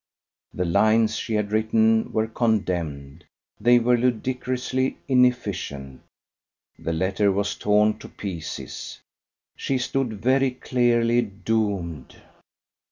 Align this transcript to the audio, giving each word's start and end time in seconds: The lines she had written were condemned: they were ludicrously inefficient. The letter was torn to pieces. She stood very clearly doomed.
The 0.51 0.65
lines 0.65 1.15
she 1.15 1.35
had 1.35 1.51
written 1.51 2.11
were 2.11 2.25
condemned: 2.25 3.23
they 3.59 3.77
were 3.77 3.95
ludicrously 3.95 4.97
inefficient. 5.07 6.01
The 6.79 6.91
letter 6.91 7.31
was 7.31 7.53
torn 7.53 7.99
to 7.99 8.09
pieces. 8.09 8.99
She 9.55 9.77
stood 9.77 10.13
very 10.13 10.49
clearly 10.49 11.21
doomed. 11.21 12.15